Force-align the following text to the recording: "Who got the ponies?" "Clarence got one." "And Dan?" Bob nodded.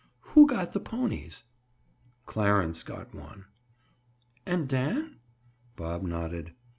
"Who 0.33 0.47
got 0.47 0.73
the 0.73 0.79
ponies?" 0.79 1.43
"Clarence 2.25 2.81
got 2.81 3.13
one." 3.13 3.45
"And 4.47 4.67
Dan?" 4.67 5.19
Bob 5.75 6.01
nodded. 6.01 6.53